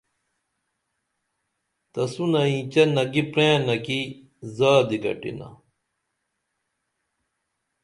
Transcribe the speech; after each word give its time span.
تسونہ 1.93 2.41
اینچہ 2.49 2.83
نگی 2.95 3.23
پرینہ 3.31 3.75
کی 3.85 3.99
زادی 4.55 4.97
گٹینا 5.03 5.47